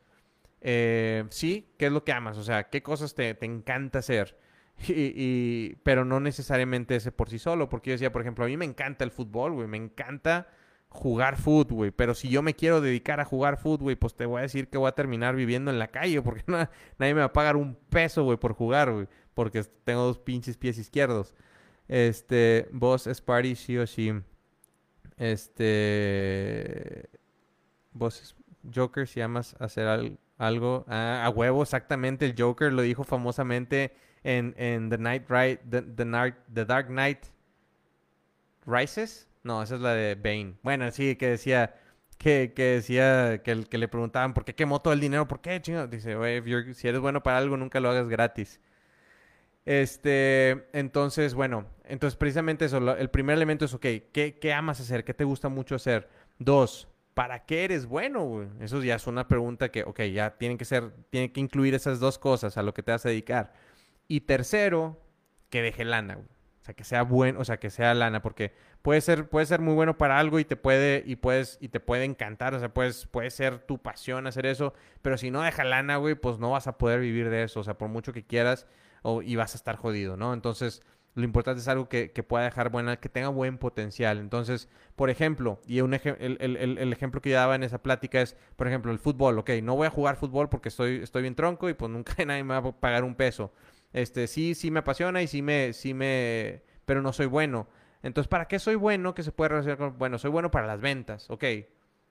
[0.61, 2.37] eh, sí, ¿qué es lo que amas?
[2.37, 4.37] O sea, ¿qué cosas te, te encanta hacer?
[4.87, 8.57] Y, pero no necesariamente ese por sí solo, porque yo decía, por ejemplo, a mí
[8.57, 10.47] me encanta el fútbol, güey, me encanta
[10.89, 11.91] jugar fútbol, güey.
[11.91, 14.67] Pero si yo me quiero dedicar a jugar fútbol, güey, pues te voy a decir
[14.67, 17.75] que voy a terminar viviendo en la calle porque nadie me va a pagar un
[17.89, 19.08] peso, güey, por jugar, güey.
[19.34, 21.34] Porque tengo dos pinches pies izquierdos.
[21.88, 24.13] Este, vos es party, sí o sí.
[25.17, 27.10] Este,
[27.93, 28.36] vos es
[28.73, 30.86] Joker, si amas hacer algo.
[30.88, 32.25] Ah, a huevo, exactamente.
[32.25, 37.25] El Joker lo dijo famosamente en, en The Night Right, the, the Dark Knight
[38.65, 40.56] Rises no, esa es la de Bane.
[40.63, 41.75] Bueno, sí, que decía
[42.17, 45.88] que, decía que, que, le preguntaban por qué quemó todo el dinero, por qué, chingo.
[45.88, 46.41] Dice, güey,
[46.73, 48.60] si eres bueno para algo, nunca lo hagas gratis.
[49.65, 55.04] Este, entonces, bueno, entonces precisamente eso, el primer elemento es, ok, ¿qué, ¿qué, amas hacer?
[55.04, 56.10] ¿Qué te gusta mucho hacer?
[56.39, 58.49] Dos, ¿para qué eres bueno?
[58.60, 61.99] Eso ya es una pregunta que, ok, ya tienen que ser, tienen que incluir esas
[61.99, 63.54] dos cosas a lo que te vas a dedicar.
[64.08, 64.99] Y tercero,
[65.49, 66.38] que deje lana, güey.
[66.69, 68.53] Sea, que sea bueno, o sea, que sea lana, porque
[68.84, 71.79] puede ser, puede ser muy bueno para algo y te puede, y puedes, y te
[71.79, 75.63] puede encantar, o sea, puedes, puede ser tu pasión hacer eso, pero si no deja
[75.63, 78.23] lana, güey, pues no vas a poder vivir de eso, o sea, por mucho que
[78.23, 78.67] quieras,
[79.01, 80.32] o, y vas a estar jodido, ¿no?
[80.32, 80.84] Entonces,
[81.15, 84.19] lo importante es algo que, que pueda dejar buena, que tenga buen potencial.
[84.19, 88.21] Entonces, por ejemplo, y un el, el, el, ejemplo que yo daba en esa plática
[88.21, 91.34] es, por ejemplo, el fútbol, ok, no voy a jugar fútbol porque estoy, estoy bien
[91.34, 93.51] tronco y pues nunca nadie me va a pagar un peso.
[93.93, 97.67] Este, sí, sí me apasiona y sí me, sí me, pero no soy bueno.
[98.02, 99.13] Entonces, ¿para qué soy bueno?
[99.13, 101.43] Que se puede relacionar con, bueno, soy bueno para las ventas, ok.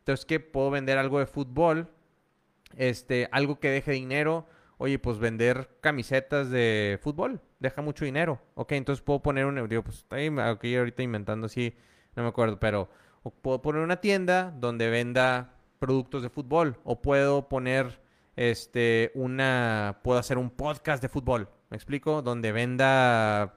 [0.00, 0.40] Entonces, ¿qué?
[0.40, 1.90] Puedo vender algo de fútbol,
[2.76, 4.46] este, algo que deje dinero.
[4.78, 8.40] Oye, pues vender camisetas de fútbol, deja mucho dinero.
[8.54, 11.76] Ok, entonces puedo poner un, digo, pues estoy aquí ahorita inventando así,
[12.14, 12.88] no me acuerdo, pero
[13.42, 18.00] puedo poner una tienda donde venda productos de fútbol o puedo poner
[18.36, 22.22] este una puedo hacer un podcast de fútbol, ¿me explico?
[22.22, 23.54] Donde venda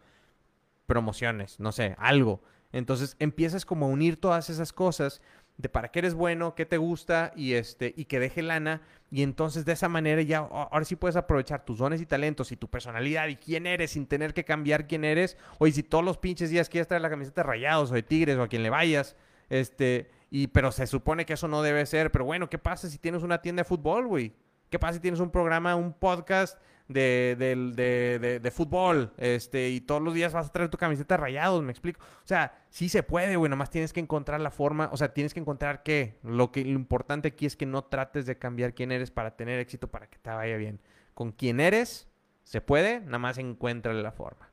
[0.86, 2.41] promociones, no sé, algo.
[2.72, 5.22] Entonces empiezas como a unir todas esas cosas
[5.57, 8.82] de para qué eres bueno, qué te gusta y este y que deje lana
[9.12, 12.57] y entonces de esa manera ya ahora sí puedes aprovechar tus dones y talentos y
[12.57, 15.38] tu personalidad y quién eres sin tener que cambiar quién eres.
[15.59, 18.38] Oye, si todos los pinches días quieres traer la camiseta de Rayados o de Tigres
[18.38, 19.16] o a quien le vayas,
[19.49, 22.09] este Y, pero se supone que eso no debe ser.
[22.12, 24.34] Pero bueno, ¿qué pasa si tienes una tienda de fútbol, güey?
[24.70, 26.57] ¿Qué pasa si tienes un programa, un podcast
[26.93, 29.13] de, de, de, fútbol?
[29.17, 32.01] Este, y todos los días vas a traer tu camiseta rayados, me explico.
[32.01, 33.49] O sea, sí se puede, güey.
[33.49, 34.89] Nomás tienes que encontrar la forma.
[34.91, 36.19] O sea, tienes que encontrar qué.
[36.23, 39.59] Lo, que, lo importante aquí es que no trates de cambiar quién eres para tener
[39.59, 40.79] éxito, para que te vaya bien.
[41.13, 42.07] Con quién eres,
[42.43, 44.51] se puede, nada más encuéntrale la forma.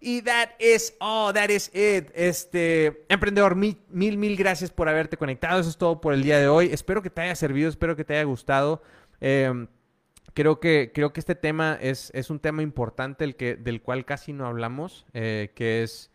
[0.00, 2.10] Y that is all, that is it.
[2.14, 5.60] Este, emprendedor, mil, mil, mil gracias por haberte conectado.
[5.60, 6.70] Eso es todo por el día de hoy.
[6.72, 8.82] Espero que te haya servido, espero que te haya gustado.
[9.20, 9.66] Em,
[10.34, 14.04] creo, que, creo que este tema es, es un tema importante el que, del cual
[14.04, 16.10] casi no hablamos, eh, que es,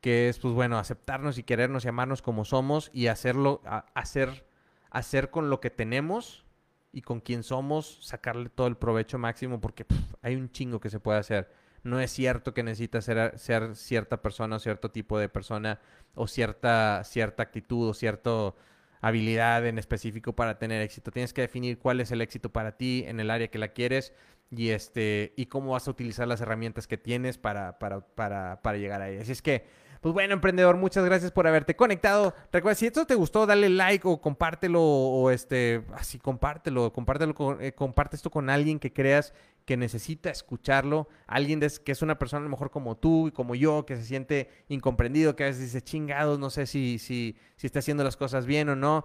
[0.00, 3.62] que es, pues bueno, aceptarnos y querernos y amarnos como somos y hacerlo,
[3.94, 4.46] hacer,
[4.90, 6.44] hacer con lo que tenemos
[6.92, 9.86] y con quien somos, sacarle todo el provecho máximo porque
[10.22, 11.52] hay un chingo que se puede hacer.
[11.82, 15.80] No es cierto que necesitas ser, ser cierta persona o cierto tipo de persona
[16.14, 18.54] o cierta, cierta actitud o cierta
[19.00, 21.10] habilidad en específico para tener éxito.
[21.10, 24.12] Tienes que definir cuál es el éxito para ti en el área que la quieres
[24.50, 28.78] y, este, y cómo vas a utilizar las herramientas que tienes para, para, para, para
[28.78, 29.18] llegar ahí.
[29.18, 29.64] Así es que
[30.00, 32.34] pues bueno, emprendedor, muchas gracias por haberte conectado.
[32.50, 37.74] Recuerda, si esto te gustó, dale like o compártelo o este, así compártelo, compártelo, eh,
[37.74, 39.34] comparte esto con alguien que creas
[39.70, 43.54] que necesita escucharlo, alguien que es una persona a lo mejor como tú y como
[43.54, 47.68] yo, que se siente incomprendido, que a veces dice chingados, no sé si, si, si
[47.68, 49.04] está haciendo las cosas bien o no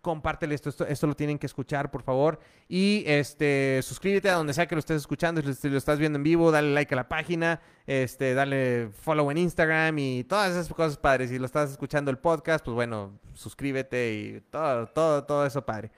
[0.00, 2.38] compártele esto, esto, lo tienen que escuchar, por favor.
[2.68, 6.22] Y este, suscríbete a donde sea que lo estés escuchando, si lo estás viendo en
[6.22, 10.96] vivo, dale like a la página, este, dale follow en Instagram y todas esas cosas
[10.96, 11.28] padres.
[11.28, 15.90] Si lo estás escuchando el podcast, pues bueno, suscríbete y todo, todo, todo eso padre.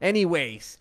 [0.00, 0.80] Anyways,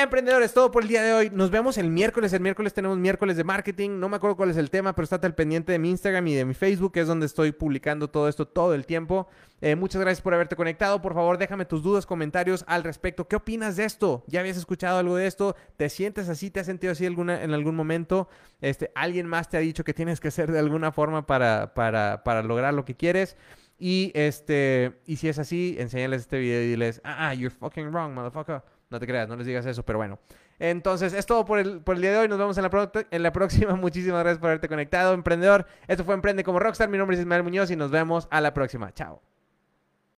[0.00, 1.30] Emprendedores, todo por el día de hoy.
[1.32, 2.32] Nos vemos el miércoles.
[2.32, 3.98] El miércoles tenemos miércoles de marketing.
[3.98, 6.36] No me acuerdo cuál es el tema, pero estate al pendiente de mi Instagram y
[6.36, 9.26] de mi Facebook, que es donde estoy publicando todo esto todo el tiempo.
[9.60, 11.02] Eh, muchas gracias por haberte conectado.
[11.02, 13.26] Por favor, déjame tus dudas, comentarios al respecto.
[13.26, 14.22] ¿Qué opinas de esto?
[14.28, 15.56] ¿Ya habías escuchado algo de esto?
[15.76, 16.52] ¿Te sientes así?
[16.52, 18.28] ¿Te has sentido así alguna, en algún momento?
[18.60, 22.22] Este, ¿Alguien más te ha dicho que tienes que hacer de alguna forma para, para,
[22.22, 23.36] para lograr lo que quieres?
[23.80, 27.90] Y, este, y si es así, enséñales este video y diles, ah, ah you're fucking
[27.90, 28.62] wrong, motherfucker.
[28.90, 30.18] No te creas, no les digas eso, pero bueno.
[30.58, 32.28] Entonces, es todo por el, por el día de hoy.
[32.28, 33.74] Nos vemos en la, en la próxima.
[33.76, 35.66] Muchísimas gracias por haberte conectado, emprendedor.
[35.86, 36.88] Esto fue Emprende como Rockstar.
[36.88, 38.92] Mi nombre es Ismael Muñoz y nos vemos a la próxima.
[38.92, 39.22] Chao.